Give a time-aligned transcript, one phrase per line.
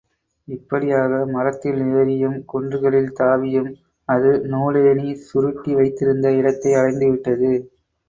[0.47, 3.71] இப்படியாக மரத்தில் ஏறியும், குன்றுகளில் தாவியும்,
[4.09, 7.53] அது நூலேணி சுருட்டி வைத்திருந்த இடத்தை அடைந்துவிட்டது.